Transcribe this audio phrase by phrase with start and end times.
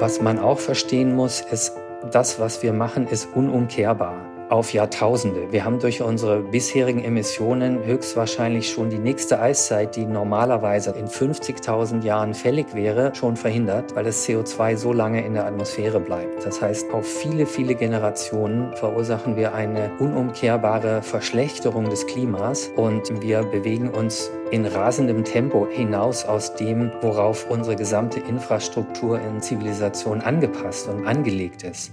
[0.00, 1.72] Was man auch verstehen muss, ist,
[2.12, 4.14] das, was wir machen, ist unumkehrbar
[4.48, 5.52] auf Jahrtausende.
[5.52, 12.02] Wir haben durch unsere bisherigen Emissionen höchstwahrscheinlich schon die nächste Eiszeit, die normalerweise in 50.000
[12.02, 16.44] Jahren fällig wäre, schon verhindert, weil das CO2 so lange in der Atmosphäre bleibt.
[16.44, 23.42] Das heißt, auf viele, viele Generationen verursachen wir eine unumkehrbare Verschlechterung des Klimas und wir
[23.42, 30.88] bewegen uns in rasendem Tempo hinaus aus dem, worauf unsere gesamte Infrastruktur in Zivilisation angepasst
[30.88, 31.92] und angelegt ist.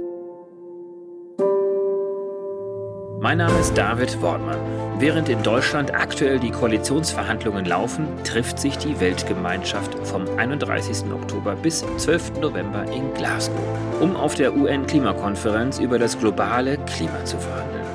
[3.21, 4.57] Mein Name ist David Wortmann.
[4.97, 11.03] Während in Deutschland aktuell die Koalitionsverhandlungen laufen, trifft sich die Weltgemeinschaft vom 31.
[11.13, 12.39] Oktober bis 12.
[12.39, 13.61] November in Glasgow,
[13.99, 17.85] um auf der UN-Klimakonferenz über das globale Klima zu verhandeln.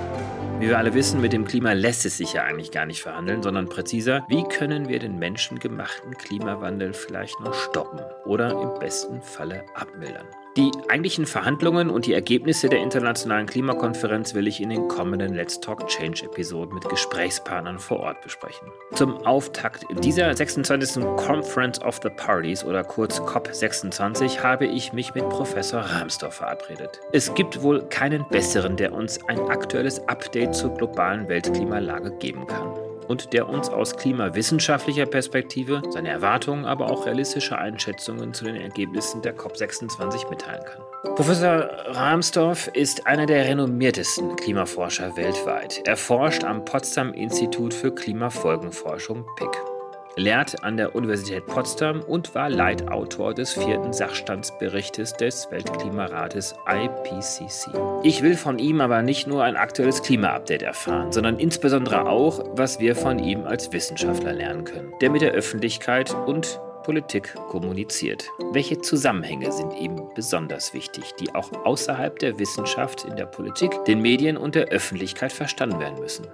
[0.60, 3.42] Wie wir alle wissen, mit dem Klima lässt es sich ja eigentlich gar nicht verhandeln,
[3.42, 9.64] sondern präziser, wie können wir den menschengemachten Klimawandel vielleicht noch stoppen oder im besten Falle
[9.74, 10.26] abmildern.
[10.56, 15.60] Die eigentlichen Verhandlungen und die Ergebnisse der internationalen Klimakonferenz will ich in den kommenden Let's
[15.60, 18.68] Talk Change Episoden mit Gesprächspartnern vor Ort besprechen.
[18.94, 21.04] Zum Auftakt dieser 26.
[21.16, 27.00] Conference of the Parties oder kurz COP26 habe ich mich mit Professor Rahmsdorf verabredet.
[27.12, 32.85] Es gibt wohl keinen besseren, der uns ein aktuelles Update zur globalen Weltklimalage geben kann
[33.08, 39.22] und der uns aus klimawissenschaftlicher Perspektive seine Erwartungen, aber auch realistische Einschätzungen zu den Ergebnissen
[39.22, 41.14] der COP26 mitteilen kann.
[41.14, 45.82] Professor Rahmsdorf ist einer der renommiertesten Klimaforscher weltweit.
[45.86, 49.75] Er forscht am Potsdam Institut für Klimafolgenforschung PIC
[50.16, 57.70] lehrt an der Universität Potsdam und war Leitautor des vierten Sachstandsberichtes des Weltklimarates IPCC.
[58.02, 62.80] Ich will von ihm aber nicht nur ein aktuelles Klima-Update erfahren, sondern insbesondere auch, was
[62.80, 68.30] wir von ihm als Wissenschaftler lernen können, der mit der Öffentlichkeit und Politik kommuniziert.
[68.52, 74.00] Welche Zusammenhänge sind ihm besonders wichtig, die auch außerhalb der Wissenschaft, in der Politik, den
[74.00, 76.28] Medien und der Öffentlichkeit verstanden werden müssen?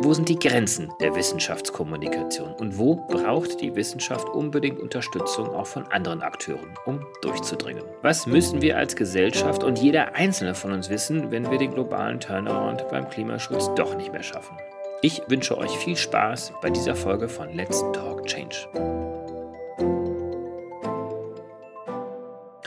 [0.00, 5.86] Wo sind die Grenzen der Wissenschaftskommunikation und wo braucht die Wissenschaft unbedingt Unterstützung auch von
[5.88, 7.82] anderen Akteuren, um durchzudringen?
[8.02, 12.20] Was müssen wir als Gesellschaft und jeder einzelne von uns wissen, wenn wir den globalen
[12.20, 14.56] Turnaround beim Klimaschutz doch nicht mehr schaffen?
[15.02, 18.68] Ich wünsche euch viel Spaß bei dieser Folge von Let's Talk Change.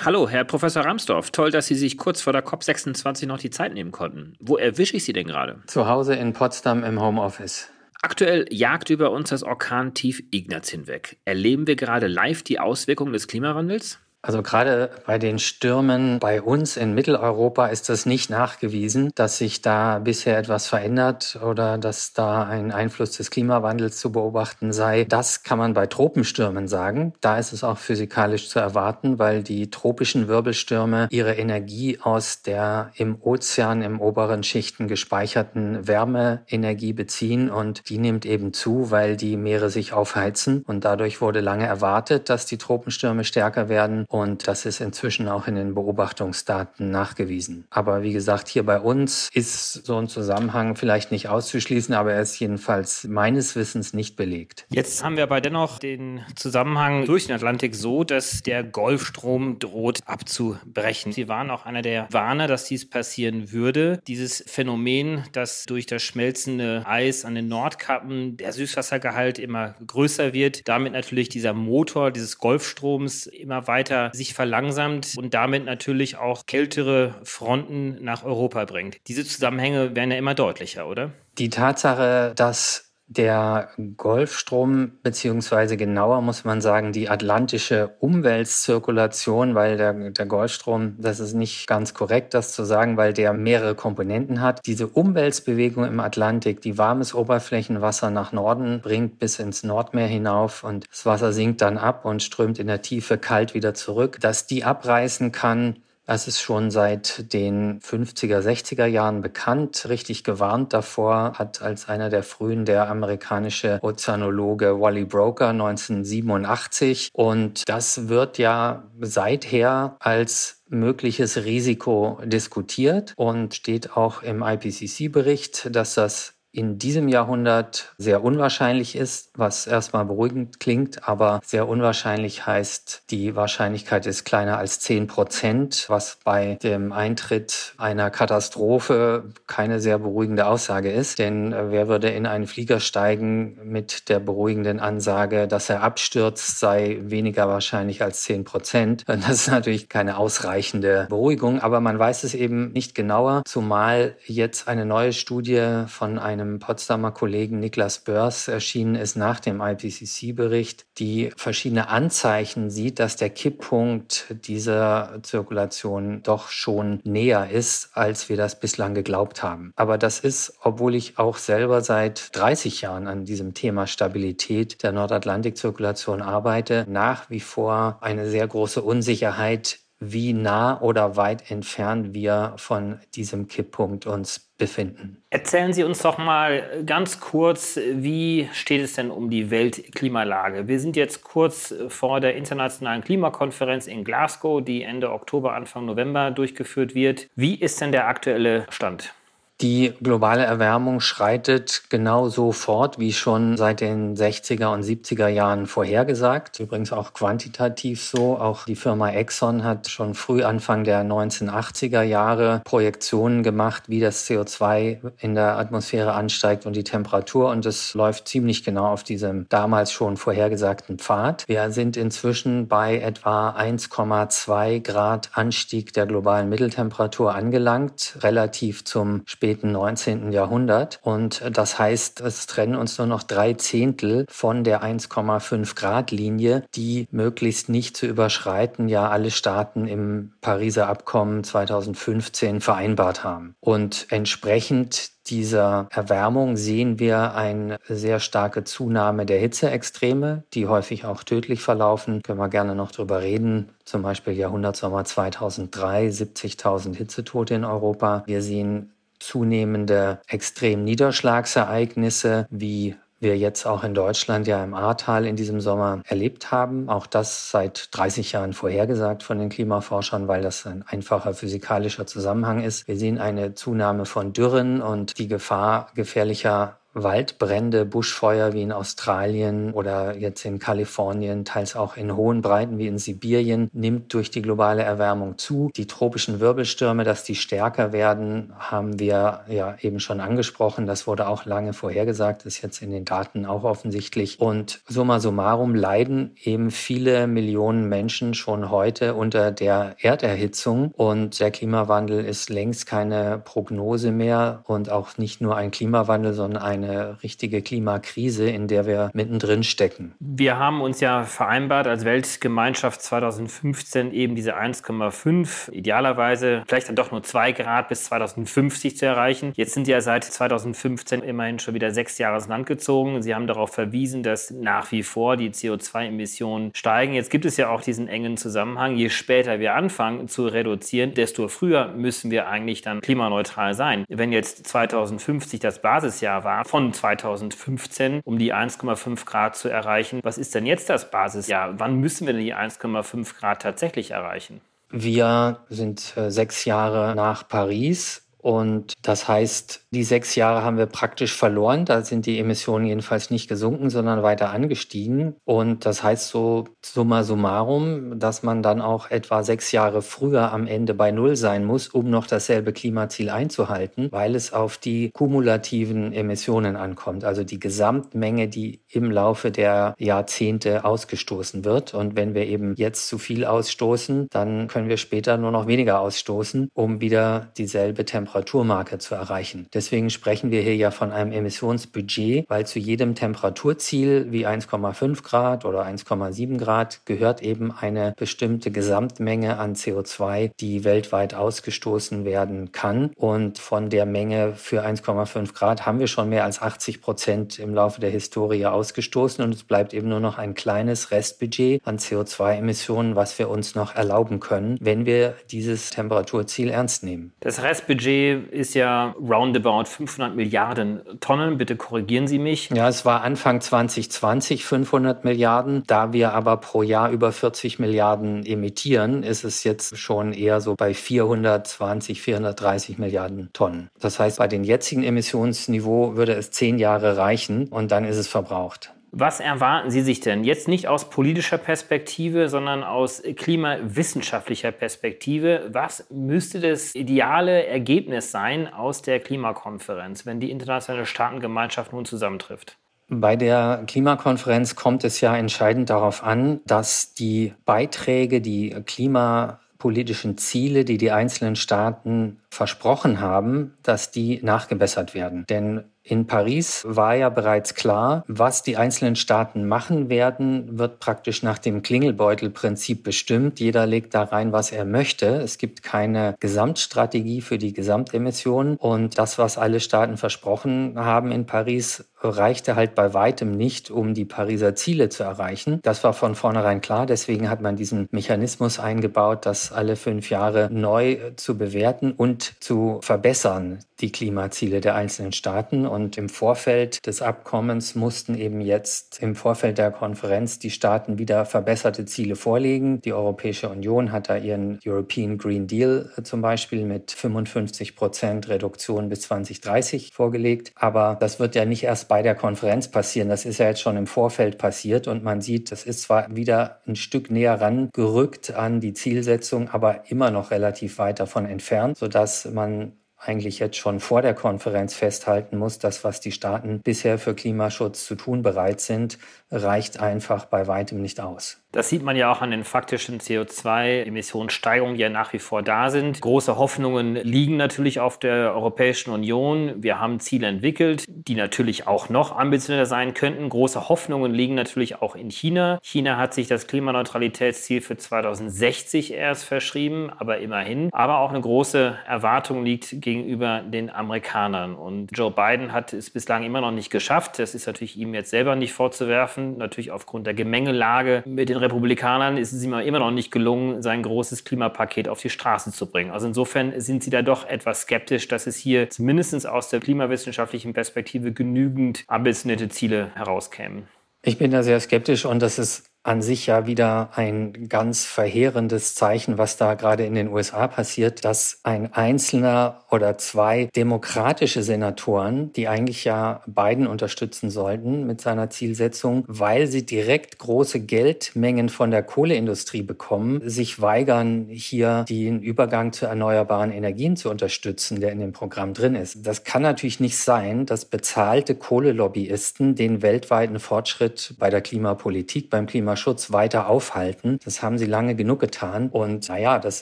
[0.04, 1.30] Hallo, Herr Professor Ramsdorf.
[1.30, 4.34] Toll, dass Sie sich kurz vor der COP26 noch die Zeit nehmen konnten.
[4.40, 5.62] Wo erwische ich Sie denn gerade?
[5.68, 7.70] Zu Hause in Potsdam im Homeoffice.
[8.02, 11.18] Aktuell jagt über uns das Orkan Tief Ignaz hinweg.
[11.24, 14.00] Erleben wir gerade live die Auswirkungen des Klimawandels?
[14.24, 19.64] Also gerade bei den Stürmen bei uns in Mitteleuropa ist das nicht nachgewiesen, dass sich
[19.64, 25.06] da bisher etwas verändert oder dass da ein Einfluss des Klimawandels zu beobachten sei.
[25.06, 27.14] Das kann man bei Tropenstürmen sagen.
[27.22, 32.92] Da ist es auch physikalisch zu erwarten, weil die tropischen Wirbelstürme ihre Energie aus der
[32.94, 39.36] im Ozean im oberen Schichten gespeicherten Wärmeenergie beziehen und die nimmt eben zu, weil die
[39.36, 44.66] Meere sich aufheizen und dadurch wurde lange erwartet, dass die Tropenstürme stärker werden und das
[44.66, 47.66] ist inzwischen auch in den Beobachtungsdaten nachgewiesen.
[47.70, 52.22] Aber wie gesagt, hier bei uns ist so ein Zusammenhang vielleicht nicht auszuschließen, aber er
[52.22, 54.66] ist jedenfalls meines Wissens nicht belegt.
[54.70, 60.00] Jetzt haben wir aber dennoch den Zusammenhang durch den Atlantik so, dass der Golfstrom droht
[60.06, 61.14] abzubrechen.
[61.14, 64.02] Sie waren auch einer der Warner, dass dies passieren würde.
[64.08, 70.68] Dieses Phänomen, dass durch das schmelzende Eis an den Nordkappen der Süßwassergehalt immer größer wird,
[70.68, 77.16] damit natürlich dieser Motor dieses Golfstroms immer weiter sich verlangsamt und damit natürlich auch kältere
[77.24, 78.98] Fronten nach Europa bringt.
[79.08, 81.12] Diese Zusammenhänge werden ja immer deutlicher, oder?
[81.38, 89.94] Die Tatsache, dass der Golfstrom, beziehungsweise genauer muss man sagen, die atlantische Umweltzirkulation, weil der,
[90.12, 94.62] der Golfstrom, das ist nicht ganz korrekt, das zu sagen, weil der mehrere Komponenten hat.
[94.66, 100.86] Diese Umweltbewegung im Atlantik, die warmes Oberflächenwasser nach Norden bringt bis ins Nordmeer hinauf und
[100.90, 104.20] das Wasser sinkt dann ab und strömt in der Tiefe kalt wieder zurück.
[104.22, 105.76] Dass die abreißen kann,
[106.06, 109.86] das ist schon seit den 50er, 60er Jahren bekannt.
[109.88, 117.10] Richtig gewarnt davor hat als einer der frühen der amerikanische Ozeanologe Wally Broker 1987.
[117.14, 125.96] Und das wird ja seither als mögliches Risiko diskutiert und steht auch im IPCC-Bericht, dass
[125.96, 133.04] das in diesem Jahrhundert sehr unwahrscheinlich ist, was erstmal beruhigend klingt, aber sehr unwahrscheinlich heißt,
[133.10, 140.00] die Wahrscheinlichkeit ist kleiner als 10 Prozent, was bei dem Eintritt einer Katastrophe keine sehr
[140.00, 141.20] beruhigende Aussage ist.
[141.20, 146.60] Denn äh, wer würde in einen Flieger steigen mit der beruhigenden Ansage, dass er abstürzt,
[146.60, 149.04] sei weniger wahrscheinlich als 10 Prozent?
[149.08, 154.68] Das ist natürlich keine ausreichende Beruhigung, aber man weiß es eben nicht genauer, zumal jetzt
[154.68, 160.86] eine neue Studie von einem meinem Potsdamer Kollegen Niklas Börs erschienen ist nach dem IPCC-Bericht,
[160.98, 168.38] die verschiedene Anzeichen sieht, dass der Kipppunkt dieser Zirkulation doch schon näher ist, als wir
[168.38, 169.72] das bislang geglaubt haben.
[169.76, 174.92] Aber das ist, obwohl ich auch selber seit 30 Jahren an diesem Thema Stabilität der
[174.92, 182.54] Nordatlantikzirkulation arbeite, nach wie vor eine sehr große Unsicherheit, wie nah oder weit entfernt wir
[182.58, 185.18] von diesem Kipppunkt uns befinden.
[185.32, 190.68] Erzählen Sie uns doch mal ganz kurz, wie steht es denn um die Weltklimalage?
[190.68, 196.30] Wir sind jetzt kurz vor der internationalen Klimakonferenz in Glasgow, die Ende Oktober, Anfang November
[196.30, 197.28] durchgeführt wird.
[197.36, 199.16] Wie ist denn der aktuelle Stand?
[199.62, 206.60] Die globale Erwärmung schreitet genauso fort wie schon seit den 60er und 70er Jahren vorhergesagt.
[206.60, 208.40] Übrigens auch quantitativ so.
[208.40, 214.28] Auch die Firma Exxon hat schon früh Anfang der 1980er Jahre Projektionen gemacht, wie das
[214.28, 217.52] CO2 in der Atmosphäre ansteigt und die Temperatur.
[217.52, 221.44] Und es läuft ziemlich genau auf diesem damals schon vorhergesagten Pfad.
[221.48, 229.51] Wir sind inzwischen bei etwa 1,2 Grad Anstieg der globalen Mitteltemperatur angelangt, relativ zum späteren
[229.52, 230.32] späten 19.
[230.32, 231.00] Jahrhundert.
[231.04, 236.64] Und das heißt, es trennen uns nur noch drei Zehntel von der 1,5 Grad Linie,
[236.74, 243.56] die möglichst nicht zu überschreiten, ja alle Staaten im Pariser Abkommen 2015 vereinbart haben.
[243.60, 251.24] Und entsprechend dieser Erwärmung sehen wir eine sehr starke Zunahme der Hitzeextreme, die häufig auch
[251.24, 252.22] tödlich verlaufen.
[252.24, 253.70] Können wir gerne noch drüber reden.
[253.86, 258.24] Zum Beispiel Jahrhundertsommer 2003, 70.000 Hitzetote in Europa.
[258.26, 265.62] Wir sehen zunehmende Extremniederschlagsereignisse wie wir jetzt auch in Deutschland ja im Ahrtal in diesem
[265.62, 266.90] Sommer erlebt haben.
[266.90, 272.64] Auch das seit 30 Jahren vorhergesagt von den Klimaforschern, weil das ein einfacher physikalischer Zusammenhang
[272.64, 272.88] ist.
[272.88, 279.74] Wir sehen eine Zunahme von Dürren und die Gefahr gefährlicher Waldbrände, Buschfeuer wie in Australien
[279.74, 284.42] oder jetzt in Kalifornien, teils auch in hohen Breiten wie in Sibirien, nimmt durch die
[284.42, 285.72] globale Erwärmung zu.
[285.76, 290.86] Die tropischen Wirbelstürme, dass die stärker werden, haben wir ja eben schon angesprochen.
[290.86, 294.40] Das wurde auch lange vorhergesagt, ist jetzt in den Daten auch offensichtlich.
[294.40, 301.52] Und summa summarum leiden eben viele Millionen Menschen schon heute unter der Erderhitzung und der
[301.52, 307.22] Klimawandel ist längst keine Prognose mehr und auch nicht nur ein Klimawandel, sondern ein eine
[307.24, 310.14] richtige Klimakrise, in der wir mittendrin stecken.
[310.20, 317.12] Wir haben uns ja vereinbart als Weltgemeinschaft 2015 eben diese 1,5 idealerweise vielleicht dann doch
[317.12, 319.54] nur 2 Grad bis 2050 zu erreichen.
[319.56, 323.22] Jetzt sind ja seit 2015 immerhin schon wieder sechs Jahre ins Land gezogen.
[323.22, 327.14] Sie haben darauf verwiesen, dass nach wie vor die CO2-Emissionen steigen.
[327.14, 328.96] Jetzt gibt es ja auch diesen engen Zusammenhang.
[328.96, 334.06] Je später wir anfangen zu reduzieren, desto früher müssen wir eigentlich dann klimaneutral sein.
[334.08, 340.22] Wenn jetzt 2050 das Basisjahr war, von 2015, um die 1,5 Grad zu erreichen.
[340.24, 341.78] Was ist denn jetzt das Basisjahr?
[341.82, 344.62] Wann müssen wir denn die 1,5 Grad tatsächlich erreichen?
[344.90, 350.88] Wir sind äh, sechs Jahre nach Paris und das heißt, die sechs Jahre haben wir
[350.88, 351.86] praktisch verloren.
[351.86, 355.36] Da sind die Emissionen jedenfalls nicht gesunken, sondern weiter angestiegen.
[355.46, 360.66] Und das heißt so summa summarum, dass man dann auch etwa sechs Jahre früher am
[360.66, 366.12] Ende bei Null sein muss, um noch dasselbe Klimaziel einzuhalten, weil es auf die kumulativen
[366.12, 367.24] Emissionen ankommt.
[367.24, 371.94] Also die Gesamtmenge, die im Laufe der Jahrzehnte ausgestoßen wird.
[371.94, 376.00] Und wenn wir eben jetzt zu viel ausstoßen, dann können wir später nur noch weniger
[376.00, 379.68] ausstoßen, um wieder dieselbe Temperatur Temperaturmarke zu erreichen.
[379.74, 385.66] Deswegen sprechen wir hier ja von einem Emissionsbudget, weil zu jedem Temperaturziel wie 1,5 Grad
[385.66, 393.12] oder 1,7 Grad gehört eben eine bestimmte Gesamtmenge an CO2, die weltweit ausgestoßen werden kann.
[393.16, 397.74] Und von der Menge für 1,5 Grad haben wir schon mehr als 80 Prozent im
[397.74, 403.16] Laufe der Historie ausgestoßen und es bleibt eben nur noch ein kleines Restbudget an CO2-Emissionen,
[403.16, 407.34] was wir uns noch erlauben können, wenn wir dieses Temperaturziel ernst nehmen.
[407.42, 411.58] Das Restbudget ist ja roundabout 500 Milliarden Tonnen.
[411.58, 412.70] Bitte korrigieren Sie mich.
[412.70, 415.84] Ja, es war Anfang 2020 500 Milliarden.
[415.88, 420.76] Da wir aber pro Jahr über 40 Milliarden emittieren, ist es jetzt schon eher so
[420.76, 423.90] bei 420, 430 Milliarden Tonnen.
[424.00, 428.28] Das heißt, bei den jetzigen Emissionsniveau würde es zehn Jahre reichen und dann ist es
[428.28, 428.94] verbraucht.
[429.14, 435.70] Was erwarten Sie sich denn jetzt nicht aus politischer Perspektive, sondern aus klimawissenschaftlicher Perspektive?
[435.74, 442.78] Was müsste das ideale Ergebnis sein aus der Klimakonferenz, wenn die internationale Staatengemeinschaft nun zusammentrifft?
[443.10, 450.86] Bei der Klimakonferenz kommt es ja entscheidend darauf an, dass die Beiträge, die klimapolitischen Ziele,
[450.86, 455.46] die die einzelnen Staaten versprochen haben, dass die nachgebessert werden.
[455.50, 461.44] Denn in Paris war ja bereits klar, was die einzelnen Staaten machen werden, wird praktisch
[461.44, 463.60] nach dem Klingelbeutelprinzip bestimmt.
[463.60, 465.28] Jeder legt da rein, was er möchte.
[465.28, 468.78] Es gibt keine Gesamtstrategie für die Gesamtemissionen.
[468.78, 474.14] Und das, was alle Staaten versprochen haben in Paris, reichte halt bei weitem nicht, um
[474.14, 475.80] die Pariser Ziele zu erreichen.
[475.84, 477.06] Das war von vornherein klar.
[477.06, 483.00] Deswegen hat man diesen Mechanismus eingebaut, das alle fünf Jahre neu zu bewerten und zu
[483.02, 485.86] verbessern, die Klimaziele der einzelnen Staaten.
[485.86, 491.46] Und im Vorfeld des Abkommens mussten eben jetzt im Vorfeld der Konferenz die Staaten wieder
[491.46, 493.02] verbesserte Ziele vorlegen.
[493.02, 498.50] Die Europäische Union hat da ihren European Green Deal äh, zum Beispiel mit 55 Prozent
[498.50, 500.72] Reduktion bis 2030 vorgelegt.
[500.76, 503.30] Aber das wird ja nicht erst bei der Konferenz passieren.
[503.30, 506.82] Das ist ja jetzt schon im Vorfeld passiert und man sieht, das ist zwar wieder
[506.86, 512.44] ein Stück näher rangerückt an die Zielsetzung, aber immer noch relativ weit davon entfernt, sodass
[512.52, 517.34] man eigentlich jetzt schon vor der Konferenz festhalten muss, dass was die Staaten bisher für
[517.34, 519.18] Klimaschutz zu tun bereit sind,
[519.50, 521.61] reicht einfach bei weitem nicht aus.
[521.74, 525.90] Das sieht man ja auch an den faktischen CO2-Emissionssteigerungen, die ja nach wie vor da
[525.90, 526.20] sind.
[526.20, 529.82] Große Hoffnungen liegen natürlich auf der Europäischen Union.
[529.82, 533.48] Wir haben Ziele entwickelt, die natürlich auch noch ambitionierter sein könnten.
[533.48, 535.80] Große Hoffnungen liegen natürlich auch in China.
[535.82, 540.90] China hat sich das Klimaneutralitätsziel für 2060 erst verschrieben, aber immerhin.
[540.92, 544.76] Aber auch eine große Erwartung liegt gegenüber den Amerikanern.
[544.76, 547.40] Und Joe Biden hat es bislang immer noch nicht geschafft.
[547.40, 549.58] Das ist natürlich ihm jetzt selber nicht vorzuwerfen.
[549.58, 554.04] Natürlich aufgrund der Gemengelage mit den Republikanern ist es ihm immer noch nicht gelungen, sein
[554.04, 556.12] großes Klimapaket auf die Straße zu bringen.
[556.12, 560.74] Also insofern sind sie da doch etwas skeptisch, dass es hier zumindest aus der klimawissenschaftlichen
[560.74, 563.88] Perspektive genügend ambitionierte Ziele herauskämen.
[564.24, 568.96] Ich bin da sehr skeptisch und das ist an sich ja wieder ein ganz verheerendes
[568.96, 575.54] Zeichen, was da gerade in den USA passiert, dass ein einzelner oder zwei demokratische Senatoren,
[575.54, 581.92] die eigentlich ja Biden unterstützen sollten mit seiner Zielsetzung, weil sie direkt große Geldmengen von
[581.92, 588.20] der Kohleindustrie bekommen, sich weigern, hier den Übergang zu erneuerbaren Energien zu unterstützen, der in
[588.20, 589.26] dem Programm drin ist.
[589.26, 595.68] Das kann natürlich nicht sein, dass bezahlte Kohlelobbyisten den weltweiten Fortschritt bei der Klimapolitik, beim
[595.68, 597.38] Klima Klimaschutz weiter aufhalten.
[597.44, 598.90] Das haben sie lange genug getan.
[598.90, 599.82] Und naja, das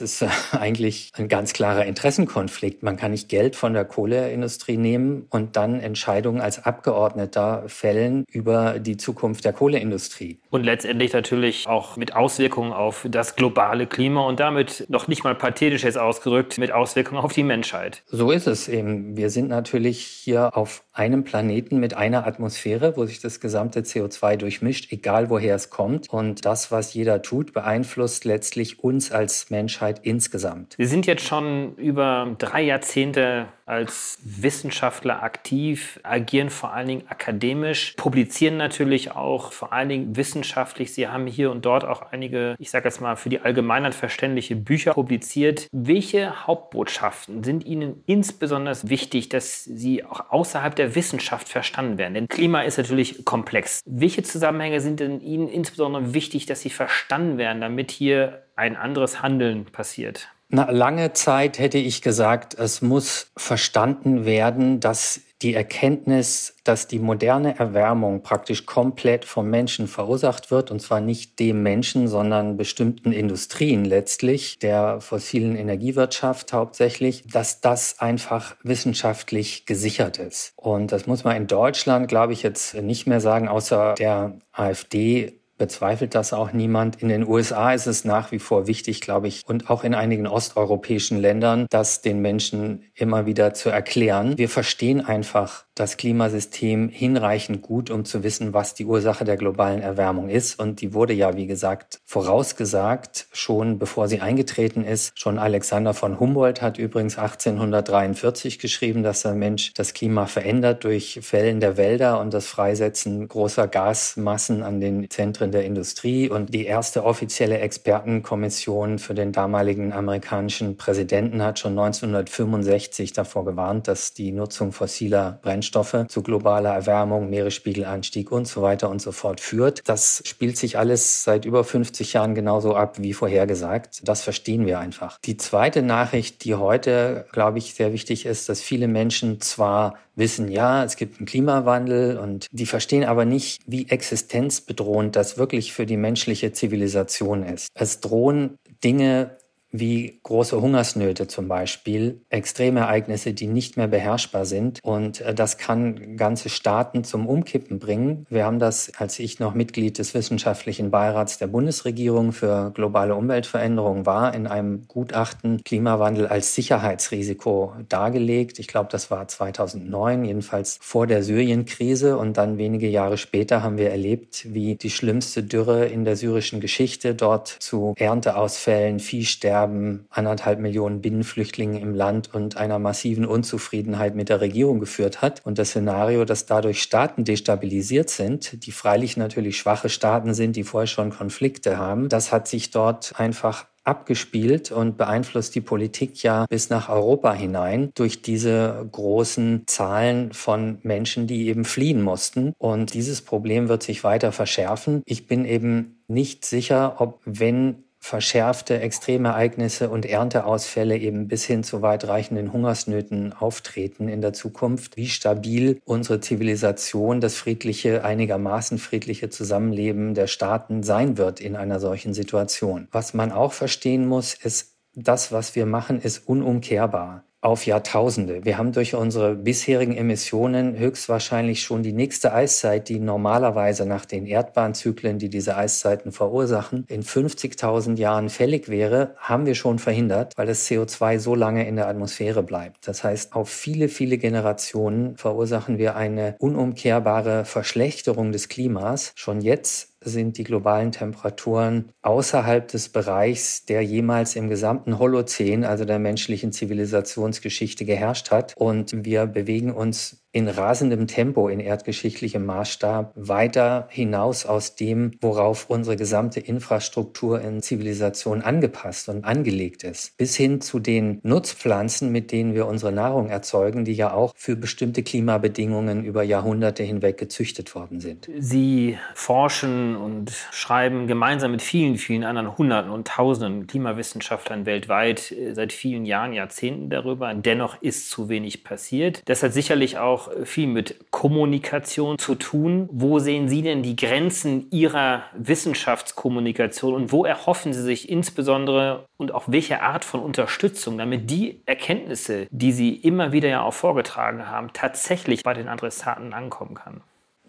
[0.00, 2.82] ist eigentlich ein ganz klarer Interessenkonflikt.
[2.82, 8.80] Man kann nicht Geld von der Kohleindustrie nehmen und dann Entscheidungen als Abgeordneter fällen über
[8.80, 10.40] die Zukunft der Kohleindustrie.
[10.50, 15.36] Und letztendlich natürlich auch mit Auswirkungen auf das globale Klima und damit noch nicht mal
[15.36, 18.02] pathetisch jetzt ausgedrückt mit Auswirkungen auf die Menschheit.
[18.06, 19.16] So ist es eben.
[19.16, 24.36] Wir sind natürlich hier auf einem Planeten mit einer Atmosphäre, wo sich das gesamte CO2
[24.36, 26.30] durchmischt, egal woher es kommt kommt.
[26.30, 30.74] Und das, was jeder tut, beeinflusst letztlich uns als Menschheit insgesamt.
[30.78, 37.94] Sie sind jetzt schon über drei Jahrzehnte als Wissenschaftler aktiv, agieren vor allen Dingen akademisch,
[37.96, 40.92] publizieren natürlich auch vor allen Dingen wissenschaftlich.
[40.92, 44.56] Sie haben hier und dort auch einige, ich sage jetzt mal, für die Allgemeinheit verständliche
[44.56, 45.68] Bücher publiziert.
[45.70, 52.14] Welche Hauptbotschaften sind Ihnen insbesondere wichtig, dass sie auch außerhalb der Wissenschaft verstanden werden?
[52.14, 53.82] Denn Klima ist natürlich komplex.
[53.86, 59.22] Welche Zusammenhänge sind denn Ihnen insbesondere wichtig, dass sie verstanden werden, damit hier ein anderes
[59.22, 60.28] Handeln passiert?
[60.52, 66.98] Na, lange Zeit hätte ich gesagt, es muss verstanden werden, dass die Erkenntnis, dass die
[66.98, 73.12] moderne Erwärmung praktisch komplett vom Menschen verursacht wird, und zwar nicht dem Menschen, sondern bestimmten
[73.12, 80.52] Industrien letztlich, der fossilen Energiewirtschaft hauptsächlich, dass das einfach wissenschaftlich gesichert ist.
[80.56, 85.39] Und das muss man in Deutschland, glaube ich, jetzt nicht mehr sagen, außer der AfD
[85.60, 87.02] bezweifelt das auch niemand.
[87.02, 90.26] In den USA ist es nach wie vor wichtig, glaube ich, und auch in einigen
[90.26, 94.38] osteuropäischen Ländern, das den Menschen immer wieder zu erklären.
[94.38, 99.80] Wir verstehen einfach, das Klimasystem hinreichend gut, um zu wissen, was die Ursache der globalen
[99.80, 100.60] Erwärmung ist.
[100.60, 105.18] Und die wurde ja, wie gesagt, vorausgesagt, schon bevor sie eingetreten ist.
[105.18, 111.20] Schon Alexander von Humboldt hat übrigens 1843 geschrieben, dass der Mensch das Klima verändert durch
[111.22, 116.28] Fällen der Wälder und das Freisetzen großer Gasmassen an den Zentren der Industrie.
[116.28, 123.88] Und die erste offizielle Expertenkommission für den damaligen amerikanischen Präsidenten hat schon 1965 davor gewarnt,
[123.88, 125.69] dass die Nutzung fossiler Brennstoffe
[126.08, 129.80] zu globaler Erwärmung, Meeresspiegelanstieg und so weiter und so fort führt.
[129.88, 134.00] Das spielt sich alles seit über 50 Jahren genauso ab wie vorhergesagt.
[134.06, 135.18] Das verstehen wir einfach.
[135.24, 140.48] Die zweite Nachricht, die heute, glaube ich, sehr wichtig ist, dass viele Menschen zwar wissen,
[140.48, 145.86] ja, es gibt einen Klimawandel und die verstehen aber nicht, wie existenzbedrohend das wirklich für
[145.86, 147.68] die menschliche Zivilisation ist.
[147.74, 149.36] Es drohen Dinge
[149.72, 154.80] wie große Hungersnöte zum Beispiel, Extremereignisse, die nicht mehr beherrschbar sind.
[154.82, 158.26] Und äh, das kann ganze Staaten zum Umkippen bringen.
[158.28, 164.06] Wir haben das, als ich noch Mitglied des wissenschaftlichen Beirats der Bundesregierung für globale Umweltveränderung
[164.06, 168.58] war, in einem Gutachten Klimawandel als Sicherheitsrisiko dargelegt.
[168.58, 172.16] Ich glaube, das war 2009, jedenfalls vor der Syrienkrise.
[172.16, 176.60] Und dann wenige Jahre später haben wir erlebt, wie die schlimmste Dürre in der syrischen
[176.60, 184.14] Geschichte dort zu Ernteausfällen, Viehsterben, Sterben, anderthalb Millionen Binnenflüchtlinge im Land und einer massiven Unzufriedenheit
[184.14, 185.42] mit der Regierung geführt hat.
[185.44, 190.64] Und das Szenario, dass dadurch Staaten destabilisiert sind, die freilich natürlich schwache Staaten sind, die
[190.64, 196.46] vorher schon Konflikte haben, das hat sich dort einfach abgespielt und beeinflusst die Politik ja
[196.48, 202.52] bis nach Europa hinein durch diese großen Zahlen von Menschen, die eben fliehen mussten.
[202.58, 205.02] Und dieses Problem wird sich weiter verschärfen.
[205.04, 211.82] Ich bin eben nicht sicher, ob wenn verschärfte Extremereignisse und Ernteausfälle eben bis hin zu
[211.82, 220.14] weitreichenden Hungersnöten auftreten in der Zukunft, wie stabil unsere Zivilisation, das friedliche, einigermaßen friedliche Zusammenleben
[220.14, 222.88] der Staaten sein wird in einer solchen Situation.
[222.90, 228.44] Was man auch verstehen muss, ist, das, was wir machen, ist unumkehrbar auf Jahrtausende.
[228.44, 234.26] Wir haben durch unsere bisherigen Emissionen höchstwahrscheinlich schon die nächste Eiszeit, die normalerweise nach den
[234.26, 240.46] Erdbahnzyklen, die diese Eiszeiten verursachen, in 50.000 Jahren fällig wäre, haben wir schon verhindert, weil
[240.46, 242.86] das CO2 so lange in der Atmosphäre bleibt.
[242.86, 249.12] Das heißt, auf viele, viele Generationen verursachen wir eine unumkehrbare Verschlechterung des Klimas.
[249.14, 255.84] Schon jetzt sind die globalen Temperaturen außerhalb des Bereichs, der jemals im gesamten Holozän, also
[255.84, 258.54] der menschlichen Zivilisationsgeschichte geherrscht hat.
[258.56, 265.68] Und wir bewegen uns in rasendem Tempo in erdgeschichtlichem Maßstab weiter hinaus aus dem, worauf
[265.68, 272.30] unsere gesamte Infrastruktur in Zivilisation angepasst und angelegt ist, bis hin zu den Nutzpflanzen, mit
[272.30, 277.74] denen wir unsere Nahrung erzeugen, die ja auch für bestimmte Klimabedingungen über Jahrhunderte hinweg gezüchtet
[277.74, 278.28] worden sind.
[278.38, 285.54] Sie forschen und schreiben gemeinsam mit vielen, vielen anderen Hunderten und Tausenden Klimawissenschaftlern weltweit äh,
[285.54, 287.34] seit vielen Jahren, Jahrzehnten darüber.
[287.34, 289.22] Dennoch ist zu wenig passiert.
[289.24, 292.88] Das hat sicherlich auch auch viel mit Kommunikation zu tun.
[292.92, 299.32] Wo sehen Sie denn die Grenzen Ihrer Wissenschaftskommunikation und wo erhoffen Sie sich insbesondere und
[299.32, 304.48] auch welche Art von Unterstützung, damit die Erkenntnisse, die Sie immer wieder ja auch vorgetragen
[304.48, 307.02] haben, tatsächlich bei den Adressaten ankommen kann?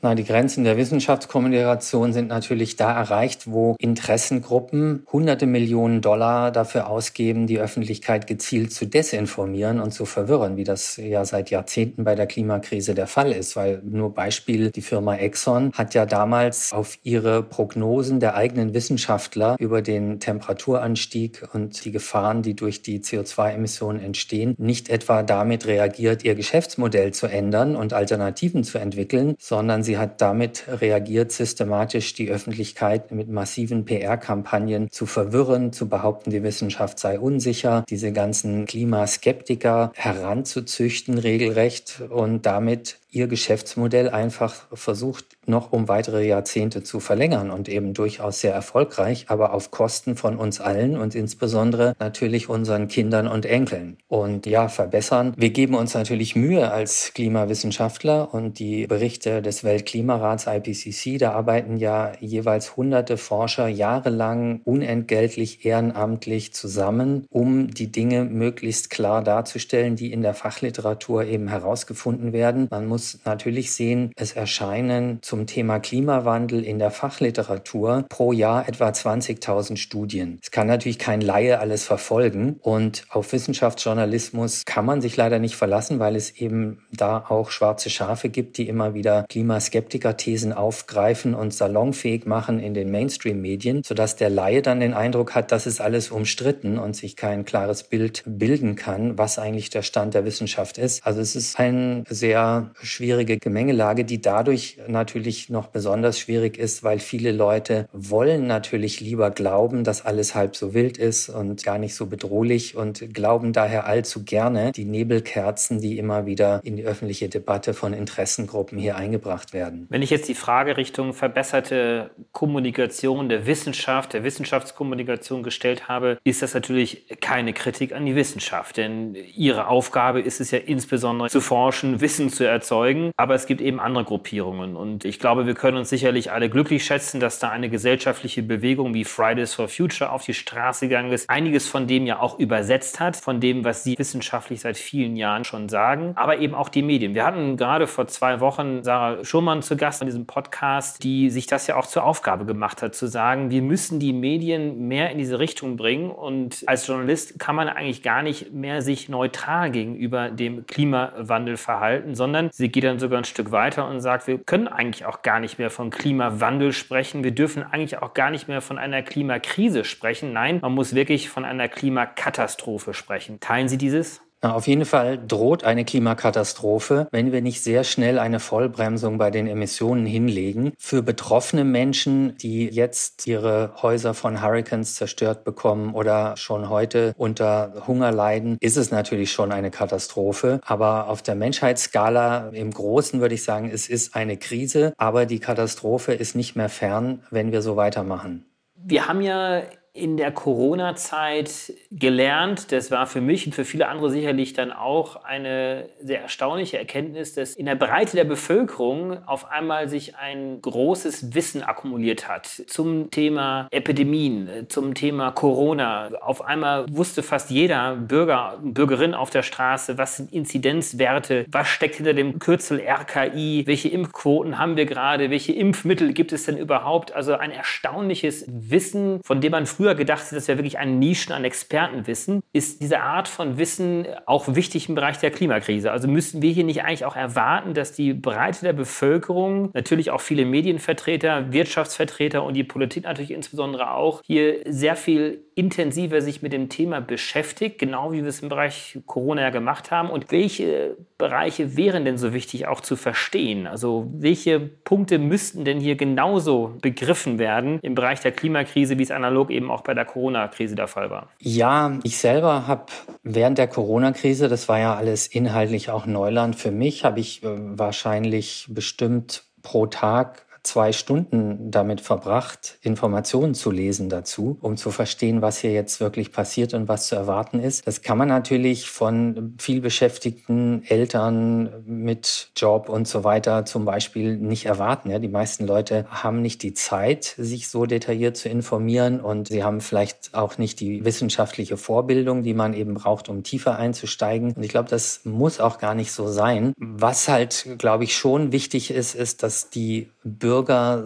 [0.04, 6.90] Na, die Grenzen der Wissenschaftskommunikation sind natürlich da erreicht, wo Interessengruppen hunderte Millionen Dollar dafür
[6.90, 12.16] ausgeben, die Öffentlichkeit gezielt zu desinformieren und zu verwirren, wie das ja seit Jahrzehnten bei
[12.16, 13.56] der Klimakrise der Fall ist.
[13.56, 19.56] Weil nur Beispiel, die Firma Exxon hat ja damals auf ihre Prognosen der eigenen Wissenschaftler
[19.60, 26.24] über den Temperaturanstieg und die Gefahren, die durch die CO2-Emissionen entstehen, nicht etwa damit reagiert,
[26.24, 32.14] ihr Geschäftsmodell zu ändern und Alternativen zu entwickeln, sondern sie Sie hat damit reagiert, systematisch
[32.14, 38.66] die Öffentlichkeit mit massiven PR-Kampagnen zu verwirren, zu behaupten, die Wissenschaft sei unsicher, diese ganzen
[38.68, 47.52] Klimaskeptiker heranzuzüchten regelrecht und damit ihr Geschäftsmodell einfach versucht, noch um weitere Jahrzehnte zu verlängern
[47.52, 52.88] und eben durchaus sehr erfolgreich, aber auf Kosten von uns allen und insbesondere natürlich unseren
[52.88, 53.98] Kindern und Enkeln.
[54.08, 55.34] Und ja, verbessern.
[55.36, 61.78] Wir geben uns natürlich Mühe als Klimawissenschaftler und die Berichte des Weltklimarats IPCC, da arbeiten
[61.78, 70.14] ja jeweils hunderte Forscher jahrelang unentgeltlich ehrenamtlich zusammen, um die Dinge möglichst klar darzustellen, die
[70.14, 72.68] in der Fachliteratur eben herausgefunden werden.
[72.72, 78.70] Man muss muss natürlich sehen, es erscheinen zum Thema Klimawandel in der Fachliteratur pro Jahr
[78.70, 80.38] etwa 20.000 Studien.
[80.44, 85.56] Es kann natürlich kein Laie alles verfolgen und auf Wissenschaftsjournalismus kann man sich leider nicht
[85.56, 91.56] verlassen, weil es eben da auch schwarze Schafe gibt, die immer wieder Klimaskeptiker-Thesen aufgreifen und
[91.56, 96.12] salonfähig machen in den Mainstream-Medien, sodass der Laie dann den Eindruck hat, das ist alles
[96.12, 101.04] umstritten und sich kein klares Bild bilden kann, was eigentlich der Stand der Wissenschaft ist.
[101.04, 107.00] Also es ist eine sehr schwierige Gemengelage, die dadurch natürlich noch besonders schwierig ist, weil
[107.00, 111.96] viele Leute wollen natürlich lieber glauben, dass alles halb so wild ist und gar nicht
[111.96, 117.30] so bedrohlich und glauben daher allzu gerne die Nebelkerzen, die immer wieder in die öffentliche
[117.30, 119.88] Debatte von Interessengruppen hier eingebracht werden.
[119.90, 126.42] Wenn ich jetzt die Frage Richtung verbesserte Kommunikation der Wissenschaft, der Wissenschaftskommunikation gestellt habe, ist
[126.42, 131.40] das natürlich keine Kritik an die Wissenschaft, denn ihre Aufgabe ist es ja insbesondere zu
[131.40, 132.81] forschen, Wissen zu erzeugen,
[133.18, 134.76] aber es gibt eben andere Gruppierungen.
[134.76, 138.94] Und ich glaube, wir können uns sicherlich alle glücklich schätzen, dass da eine gesellschaftliche Bewegung
[138.94, 143.00] wie Fridays for Future auf die Straße gegangen ist, einiges von dem ja auch übersetzt
[143.00, 146.82] hat, von dem, was sie wissenschaftlich seit vielen Jahren schon sagen, aber eben auch die
[146.82, 147.14] Medien.
[147.14, 151.48] Wir hatten gerade vor zwei Wochen Sarah Schumann zu Gast in diesem Podcast, die sich
[151.48, 155.18] das ja auch zur Aufgabe gemacht hat, zu sagen, wir müssen die Medien mehr in
[155.18, 156.12] diese Richtung bringen.
[156.12, 162.16] Und als Journalist kann man eigentlich gar nicht mehr sich neutral gegenüber dem Klimawandel verhalten,
[162.16, 165.40] sondern sie geht dann sogar ein Stück weiter und sagt, wir können eigentlich auch gar
[165.40, 169.84] nicht mehr von Klimawandel sprechen, wir dürfen eigentlich auch gar nicht mehr von einer Klimakrise
[169.84, 170.34] sprechen.
[170.34, 173.40] Nein, man muss wirklich von einer Klimakatastrophe sprechen.
[173.40, 174.22] Teilen Sie dieses?
[174.42, 179.46] Auf jeden Fall droht eine Klimakatastrophe, wenn wir nicht sehr schnell eine Vollbremsung bei den
[179.46, 180.74] Emissionen hinlegen.
[180.80, 187.84] Für betroffene Menschen, die jetzt ihre Häuser von Hurricanes zerstört bekommen oder schon heute unter
[187.86, 190.60] Hunger leiden, ist es natürlich schon eine Katastrophe.
[190.66, 195.40] Aber auf der Menschheitsskala im Großen würde ich sagen, es ist eine Krise, aber die
[195.40, 198.46] Katastrophe ist nicht mehr fern, wenn wir so weitermachen.
[198.76, 199.62] Wir haben ja
[199.94, 205.26] in der Corona-Zeit gelernt, das war für mich und für viele andere sicherlich dann auch
[205.26, 211.36] eine sehr erstaunliche Erkenntnis, dass in der Breite der Bevölkerung auf einmal sich ein großes
[211.36, 216.10] Wissen akkumuliert hat zum Thema Epidemien, zum Thema Corona.
[216.22, 221.68] Auf einmal wusste fast jeder Bürger und Bürgerin auf der Straße, was sind Inzidenzwerte, was
[221.68, 226.56] steckt hinter dem Kürzel RKI, welche Impfquoten haben wir gerade, welche Impfmittel gibt es denn
[226.56, 227.12] überhaupt?
[227.12, 231.34] Also ein erstaunliches Wissen, von dem man früher früher gedacht, das wäre wirklich ein Nischen
[231.34, 235.92] an Expertenwissen, ist diese Art von Wissen auch wichtig im Bereich der Klimakrise.
[235.92, 240.22] Also müssten wir hier nicht eigentlich auch erwarten, dass die Breite der Bevölkerung, natürlich auch
[240.22, 246.54] viele Medienvertreter, Wirtschaftsvertreter und die Politik natürlich insbesondere auch, hier sehr viel intensiver sich mit
[246.54, 250.10] dem Thema beschäftigt, genau wie wir es im Bereich Corona ja gemacht haben.
[250.10, 253.68] Und welche Bereiche wären denn so wichtig auch zu verstehen?
[253.68, 259.12] Also welche Punkte müssten denn hier genauso begriffen werden im Bereich der Klimakrise, wie es
[259.12, 261.30] analog eben auch bei der Corona-Krise der Fall war?
[261.40, 262.86] Ja, ich selber habe
[263.24, 267.48] während der Corona-Krise, das war ja alles inhaltlich auch Neuland für mich, habe ich äh,
[267.50, 275.42] wahrscheinlich bestimmt pro Tag zwei Stunden damit verbracht, Informationen zu lesen dazu, um zu verstehen,
[275.42, 277.86] was hier jetzt wirklich passiert und was zu erwarten ist.
[277.88, 284.66] Das kann man natürlich von vielbeschäftigten Eltern mit Job und so weiter zum Beispiel nicht
[284.66, 285.10] erwarten.
[285.10, 289.64] Ja, die meisten Leute haben nicht die Zeit, sich so detailliert zu informieren und sie
[289.64, 294.54] haben vielleicht auch nicht die wissenschaftliche Vorbildung, die man eben braucht, um tiefer einzusteigen.
[294.54, 296.74] Und ich glaube, das muss auch gar nicht so sein.
[296.78, 300.51] Was halt, glaube ich, schon wichtig ist, ist, dass die Bürger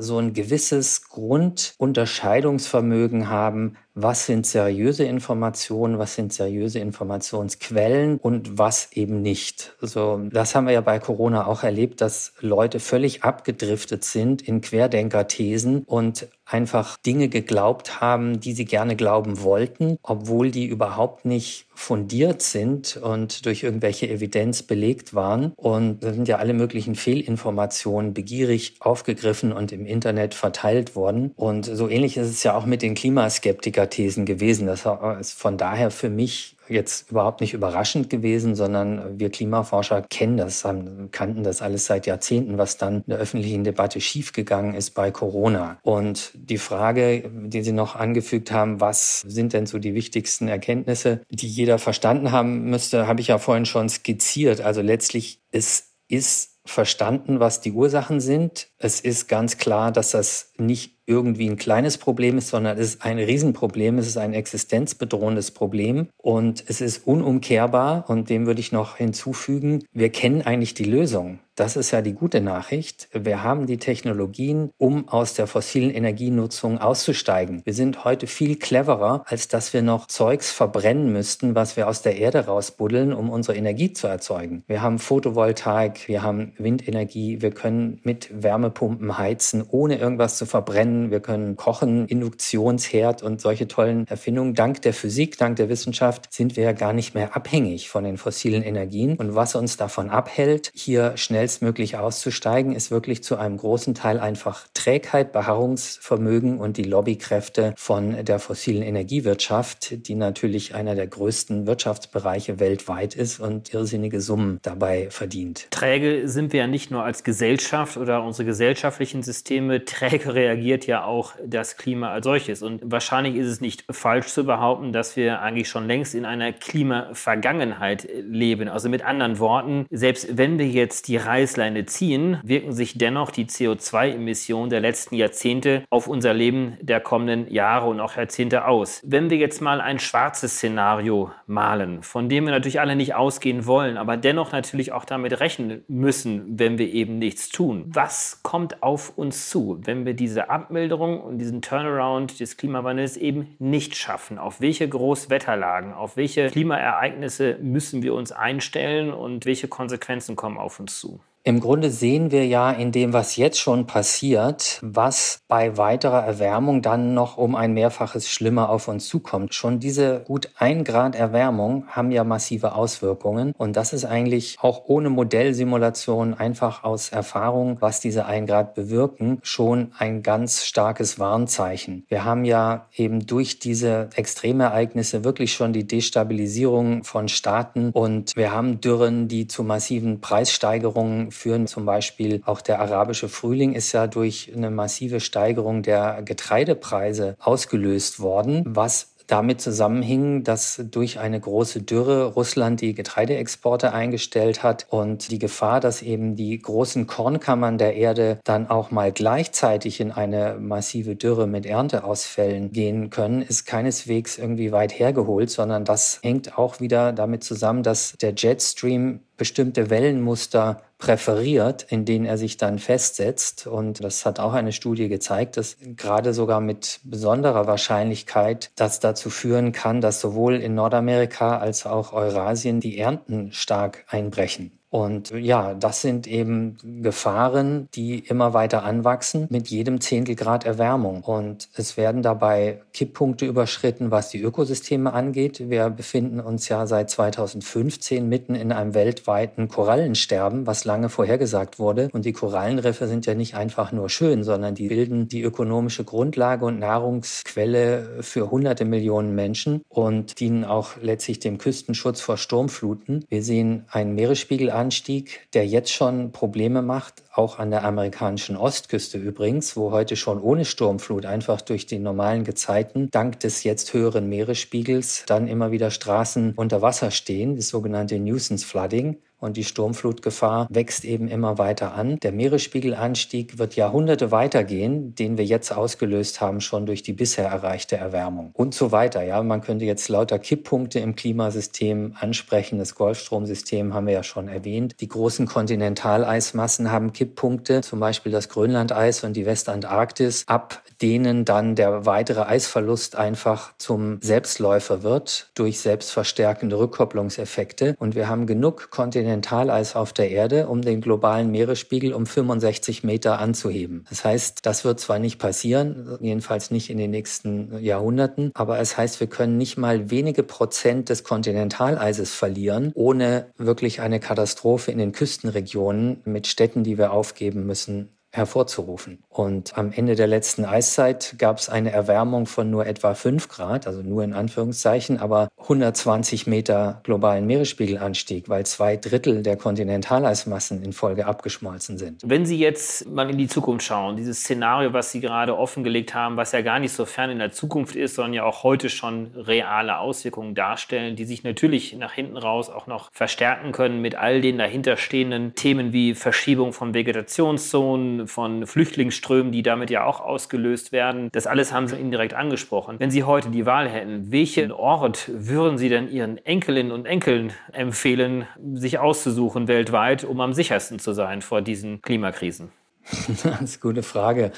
[0.01, 8.91] so ein gewisses Grundunterscheidungsvermögen haben, was sind seriöse Informationen, was sind seriöse Informationsquellen und was
[8.91, 9.73] eben nicht.
[9.79, 14.59] So, das haben wir ja bei Corona auch erlebt, dass Leute völlig abgedriftet sind in
[14.59, 21.65] Querdenker-Thesen und einfach Dinge geglaubt haben, die sie gerne glauben wollten, obwohl die überhaupt nicht
[21.73, 25.53] fundiert sind und durch irgendwelche Evidenz belegt waren.
[25.55, 31.31] Und da sind ja alle möglichen Fehlinformationen begierig aufgegriffen und im Internet verteilt worden.
[31.35, 34.67] Und so ähnlich ist es ja auch mit den Klimaskeptikern Thesen gewesen.
[34.67, 34.85] Das
[35.19, 40.63] ist von daher für mich jetzt überhaupt nicht überraschend gewesen, sondern wir Klimaforscher kennen das,
[41.11, 45.77] kannten das alles seit Jahrzehnten, was dann in der öffentlichen Debatte schiefgegangen ist bei Corona.
[45.83, 51.21] Und die Frage, die Sie noch angefügt haben, was sind denn so die wichtigsten Erkenntnisse,
[51.29, 54.61] die jeder verstanden haben müsste, habe ich ja vorhin schon skizziert.
[54.61, 58.69] Also letztlich, es ist verstanden, was die Ursachen sind.
[58.79, 63.05] Es ist ganz klar, dass das nicht irgendwie ein kleines Problem ist, sondern es ist
[63.05, 68.71] ein Riesenproblem, es ist ein existenzbedrohendes Problem und es ist unumkehrbar und dem würde ich
[68.71, 71.39] noch hinzufügen, wir kennen eigentlich die Lösung.
[71.57, 73.07] Das ist ja die gute Nachricht.
[73.13, 77.61] Wir haben die Technologien, um aus der fossilen Energienutzung auszusteigen.
[77.63, 82.01] Wir sind heute viel cleverer, als dass wir noch Zeugs verbrennen müssten, was wir aus
[82.01, 84.65] der Erde rausbuddeln, um unsere Energie zu erzeugen.
[84.67, 91.11] Wir haben Photovoltaik, wir haben Windenergie, wir können mit Wärmepumpen heizen, ohne irgendwas zu verbrennen.
[91.11, 94.55] Wir können kochen, Induktionsherd und solche tollen Erfindungen.
[94.55, 98.17] Dank der Physik, dank der Wissenschaft sind wir ja gar nicht mehr abhängig von den
[98.17, 99.15] fossilen Energien.
[99.15, 104.21] Und was uns davon abhält, hier schnell schnellstmöglich auszusteigen, ist wirklich zu einem großen Teil
[104.21, 111.67] einfach Trägheit, Beharrungsvermögen und die Lobbykräfte von der fossilen Energiewirtschaft, die natürlich einer der größten
[111.67, 115.67] Wirtschaftsbereiche weltweit ist und irrsinnige Summen dabei verdient.
[115.71, 119.83] Träge sind wir ja nicht nur als Gesellschaft oder unsere gesellschaftlichen Systeme.
[119.83, 122.61] Träge reagiert ja auch das Klima als solches.
[122.61, 126.53] Und wahrscheinlich ist es nicht falsch zu behaupten, dass wir eigentlich schon längst in einer
[126.53, 128.67] Klimavergangenheit leben.
[128.67, 133.45] Also mit anderen Worten, selbst wenn wir jetzt die Reißleine ziehen, wirken sich dennoch die
[133.45, 139.01] CO2-Emissionen der letzten Jahrzehnte auf unser Leben der kommenden Jahre und auch Jahrzehnte aus.
[139.05, 143.65] Wenn wir jetzt mal ein schwarzes Szenario malen, von dem wir natürlich alle nicht ausgehen
[143.65, 147.85] wollen, aber dennoch natürlich auch damit rechnen müssen, wenn wir eben nichts tun.
[147.87, 153.55] Was kommt auf uns zu, wenn wir diese Abmilderung und diesen Turnaround des Klimawandels eben
[153.59, 154.39] nicht schaffen?
[154.39, 160.79] Auf welche Großwetterlagen, auf welche Klimaereignisse müssen wir uns einstellen und welche Konsequenzen kommen auf
[160.79, 161.19] uns zu?
[161.47, 166.81] Im Grunde sehen wir ja in dem, was jetzt schon passiert, was bei weiterer Erwärmung
[166.81, 169.53] dann noch um ein Mehrfaches schlimmer auf uns zukommt.
[169.53, 173.53] Schon diese gut ein Grad Erwärmung haben ja massive Auswirkungen.
[173.59, 179.37] Und das ist eigentlich auch ohne Modellsimulation einfach aus Erfahrung, was diese ein Grad bewirken,
[179.43, 182.07] schon ein ganz starkes Warnzeichen.
[182.07, 188.51] Wir haben ja eben durch diese Extremereignisse wirklich schon die Destabilisierung von Staaten und wir
[188.51, 191.67] haben Dürren, die zu massiven Preissteigerungen führen.
[191.67, 198.19] Zum Beispiel auch der arabische Frühling ist ja durch eine massive Steigerung der Getreidepreise ausgelöst
[198.19, 205.31] worden, was damit zusammenhing, dass durch eine große Dürre Russland die Getreideexporte eingestellt hat und
[205.31, 210.57] die Gefahr, dass eben die großen Kornkammern der Erde dann auch mal gleichzeitig in eine
[210.59, 216.79] massive Dürre mit Ernteausfällen gehen können, ist keineswegs irgendwie weit hergeholt, sondern das hängt auch
[216.79, 223.67] wieder damit zusammen, dass der Jetstream bestimmte Wellenmuster präferiert, in denen er sich dann festsetzt.
[223.67, 229.29] Und das hat auch eine Studie gezeigt, dass gerade sogar mit besonderer Wahrscheinlichkeit das dazu
[229.29, 234.71] führen kann, dass sowohl in Nordamerika als auch Eurasien die Ernten stark einbrechen.
[234.95, 241.21] Und ja, das sind eben Gefahren, die immer weiter anwachsen mit jedem Zehntelgrad Erwärmung.
[241.23, 245.69] Und es werden dabei Kipppunkte überschritten, was die Ökosysteme angeht.
[245.69, 252.07] Wir befinden uns ja seit 2015 mitten in einem weltweiten Korallensterben, was lange vorhergesagt wurde.
[252.13, 256.63] Und die Korallenriffe sind ja nicht einfach nur schön, sondern die bilden die ökonomische Grundlage
[256.63, 263.25] und Nahrungsquelle für hunderte Millionen Menschen und dienen auch letztlich dem Küstenschutz vor Sturmfluten.
[263.27, 268.55] Wir sehen einen Meeresspiegel an, Anstieg, der jetzt schon Probleme macht, auch an der amerikanischen
[268.55, 273.95] Ostküste übrigens, wo heute schon ohne Sturmflut einfach durch die normalen Gezeiten dank des jetzt
[273.95, 279.63] höheren Meeresspiegels dann immer wieder Straßen unter Wasser stehen, das sogenannte Nuisance Flooding und die
[279.63, 282.17] Sturmflutgefahr wächst eben immer weiter an.
[282.19, 287.97] Der Meeresspiegelanstieg wird Jahrhunderte weitergehen, den wir jetzt ausgelöst haben, schon durch die bisher erreichte
[287.97, 289.23] Erwärmung und so weiter.
[289.23, 292.79] Ja, man könnte jetzt lauter Kipppunkte im Klimasystem ansprechen.
[292.79, 294.95] Das Golfstromsystem haben wir ja schon erwähnt.
[294.99, 301.75] Die großen Kontinentaleismassen haben Kipppunkte, zum Beispiel das Grönlandeis und die Westantarktis, ab denen dann
[301.75, 307.95] der weitere Eisverlust einfach zum Selbstläufer wird durch selbstverstärkende Rückkopplungseffekte.
[307.99, 313.03] Und wir haben genug Kontinentaleismassen Kontinentaleis auf der Erde, um den globalen Meeresspiegel um 65
[313.03, 314.05] Meter anzuheben.
[314.07, 318.97] Das heißt, das wird zwar nicht passieren, jedenfalls nicht in den nächsten Jahrhunderten, aber es
[318.97, 324.99] heißt, wir können nicht mal wenige Prozent des Kontinentaleises verlieren, ohne wirklich eine Katastrophe in
[324.99, 329.23] den Küstenregionen mit Städten, die wir aufgeben müssen, hervorzurufen.
[329.35, 333.85] Und am Ende der letzten Eiszeit gab es eine Erwärmung von nur etwa fünf Grad,
[333.85, 340.93] also nur in Anführungszeichen, aber 120 Meter globalen Meeresspiegelanstieg, weil zwei Drittel der Kontinentaleismassen in
[340.93, 342.21] Folge abgeschmolzen sind.
[342.23, 346.37] Wenn Sie jetzt mal in die Zukunft schauen, dieses Szenario, was Sie gerade offengelegt haben,
[346.37, 349.31] was ja gar nicht so fern in der Zukunft ist, sondern ja auch heute schon
[349.35, 354.39] reale Auswirkungen darstellen, die sich natürlich nach hinten raus auch noch verstärken können mit all
[354.39, 361.29] den dahinterstehenden Themen wie Verschiebung von Vegetationszonen, von Flüchtlingsströmen, die damit ja auch ausgelöst werden.
[361.31, 362.95] Das alles haben Sie indirekt angesprochen.
[362.99, 367.53] Wenn Sie heute die Wahl hätten, welchen Ort würden Sie denn Ihren Enkelinnen und Enkeln
[367.71, 372.71] empfehlen, sich auszusuchen weltweit, um am sichersten zu sein vor diesen Klimakrisen?
[373.27, 374.51] Das ist eine gute Frage.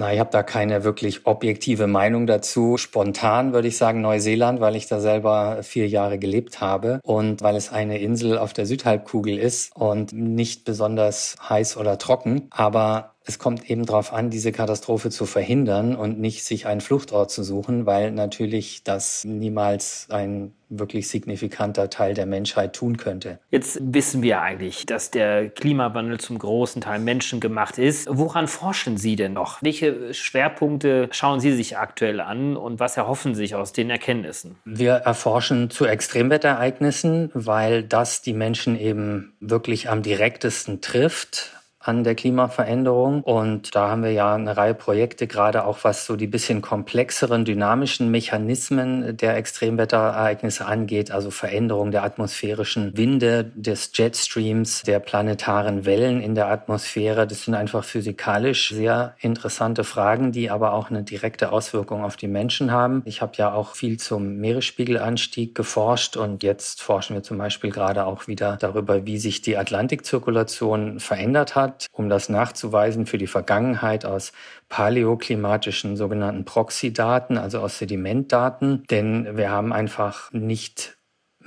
[0.00, 2.76] Na, ich habe da keine wirklich objektive Meinung dazu.
[2.76, 7.56] Spontan würde ich sagen Neuseeland, weil ich da selber vier Jahre gelebt habe und weil
[7.56, 12.46] es eine Insel auf der Südhalbkugel ist und nicht besonders heiß oder trocken.
[12.50, 17.30] Aber es kommt eben darauf an, diese Katastrophe zu verhindern und nicht sich einen Fluchtort
[17.30, 23.38] zu suchen, weil natürlich das niemals ein wirklich signifikanter Teil der Menschheit tun könnte.
[23.50, 28.06] Jetzt wissen wir eigentlich, dass der Klimawandel zum großen Teil menschengemacht ist.
[28.10, 29.62] Woran forschen Sie denn noch?
[29.62, 34.56] Welche Schwerpunkte schauen Sie sich aktuell an und was erhoffen Sie sich aus den Erkenntnissen?
[34.64, 42.14] Wir erforschen zu Extremwetterereignissen, weil das die Menschen eben wirklich am direktesten trifft an der
[42.14, 43.22] Klimaveränderung.
[43.22, 47.44] Und da haben wir ja eine Reihe Projekte, gerade auch was so die bisschen komplexeren,
[47.44, 56.20] dynamischen Mechanismen der Extremwetterereignisse angeht, also Veränderung der atmosphärischen Winde, des Jetstreams, der planetaren Wellen
[56.20, 57.26] in der Atmosphäre.
[57.26, 62.28] Das sind einfach physikalisch sehr interessante Fragen, die aber auch eine direkte Auswirkung auf die
[62.28, 63.02] Menschen haben.
[63.04, 68.04] Ich habe ja auch viel zum Meeresspiegelanstieg geforscht und jetzt forschen wir zum Beispiel gerade
[68.04, 74.04] auch wieder darüber, wie sich die Atlantikzirkulation verändert hat um das nachzuweisen für die Vergangenheit
[74.04, 74.32] aus
[74.68, 78.84] paläoklimatischen sogenannten Proxy-Daten, also aus Sedimentdaten.
[78.90, 80.97] Denn wir haben einfach nicht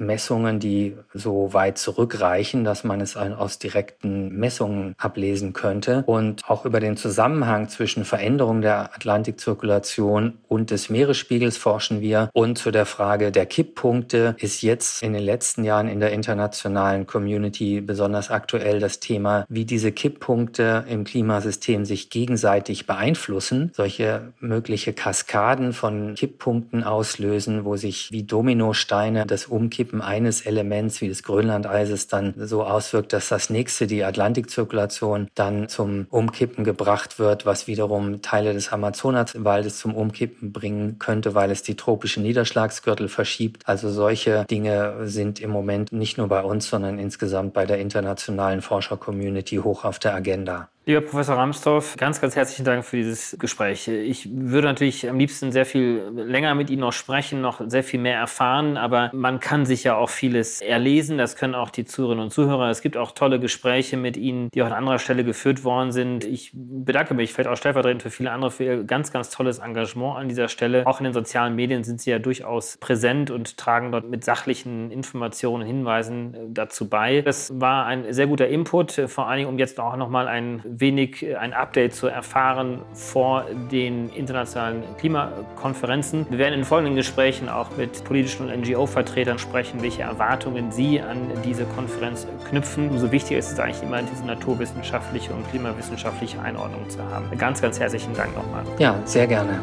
[0.02, 6.04] Messungen, die so weit zurückreichen, dass man es aus direkten Messungen ablesen könnte.
[6.06, 12.30] Und auch über den Zusammenhang zwischen Veränderung der Atlantikzirkulation und des Meeresspiegels forschen wir.
[12.34, 17.06] Und zu der Frage der Kipppunkte ist jetzt in den letzten Jahren in der internationalen
[17.06, 23.72] Community besonders aktuell das Thema, wie diese Kipppunkte im Klimasystem sich gegenseitig beeinflussen.
[23.74, 31.01] Solche mögliche Kaskaden von Kipppunkten auslösen, wo sich wie Dominosteine das Umkippen Umkippen eines Elements
[31.01, 37.19] wie des Grönlandeises dann so auswirkt, dass das nächste, die Atlantikzirkulation, dann zum Umkippen gebracht
[37.19, 43.10] wird, was wiederum Teile des Amazonaswaldes zum Umkippen bringen könnte, weil es die tropischen Niederschlagsgürtel
[43.10, 43.63] verschiebt.
[43.65, 48.62] Also solche Dinge sind im Moment nicht nur bei uns, sondern insgesamt bei der internationalen
[48.62, 50.69] Forscher-Community hoch auf der Agenda.
[50.84, 53.88] Lieber Professor Ramsdorf, ganz, ganz herzlichen Dank für dieses Gespräch.
[53.88, 58.00] Ich würde natürlich am liebsten sehr viel länger mit Ihnen noch sprechen, noch sehr viel
[58.00, 61.20] mehr erfahren, aber man kann sich ja auch vieles erlesen.
[61.20, 62.72] Das können auch die Zuhörerinnen und Zuhörer.
[62.72, 66.24] Es gibt auch tolle Gespräche mit Ihnen, die auch an anderer Stelle geführt worden sind.
[66.24, 70.17] Ich bedanke mich, vielleicht auch stellvertretend für viele andere, für Ihr ganz, ganz tolles Engagement
[70.17, 70.88] an dieser Stelle.
[70.88, 74.89] Auch in den sozialen Medien sind Sie ja durchaus präsent und tragen dort mit sachlichen
[74.89, 77.22] Informationen, Hinweisen dazu bei.
[77.22, 81.23] Das war ein sehr guter Input, vor allen Dingen, um jetzt auch nochmal einen wenig
[81.23, 86.25] äh, ein Update zu erfahren vor den internationalen Klimakonferenzen.
[86.29, 91.17] Wir werden in folgenden Gesprächen auch mit politischen und NGO-Vertretern sprechen, welche Erwartungen sie an
[91.45, 92.89] diese Konferenz knüpfen.
[92.89, 97.25] Umso wichtiger ist es eigentlich immer, diese naturwissenschaftliche und klimawissenschaftliche Einordnung zu haben.
[97.38, 98.63] Ganz, ganz herzlichen Dank nochmal.
[98.79, 99.60] Ja, sehr gerne.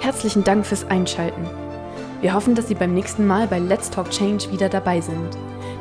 [0.00, 1.46] Herzlichen Dank fürs Einschalten.
[2.20, 5.36] Wir hoffen, dass Sie beim nächsten Mal bei Let's Talk Change wieder dabei sind.